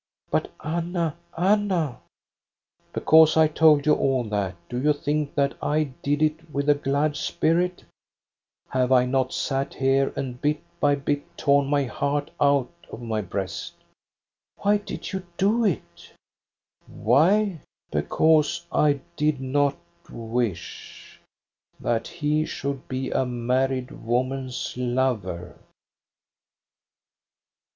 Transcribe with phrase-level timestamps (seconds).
[0.31, 1.99] "But, Anna, Anna!""
[2.91, 6.73] Because I told you all that do you think that I did it with a
[6.73, 7.83] glad spirit}
[8.77, 13.21] Have I not sat here and bit by bit torn my heart out of my
[13.21, 13.73] breast
[14.21, 16.09] }'*" Why did you do it t
[17.03, 17.61] ""Why}
[17.91, 19.77] Because I did not
[20.11, 21.21] wish—
[21.79, 25.59] that he should be a married woman's lover."